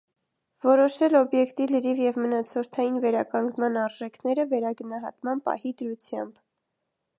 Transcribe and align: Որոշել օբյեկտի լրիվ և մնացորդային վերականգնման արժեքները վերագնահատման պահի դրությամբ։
Որոշել 0.61 1.17
օբյեկտի 1.19 1.67
լրիվ 1.71 2.01
և 2.03 2.17
մնացորդային 2.23 2.97
վերականգնման 3.05 3.79
արժեքները 3.83 4.49
վերագնահատման 4.55 5.47
պահի 5.51 5.77
դրությամբ։ 5.85 6.45